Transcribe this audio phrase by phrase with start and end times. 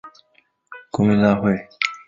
[0.89, 1.77] 国民大会大明星小跟班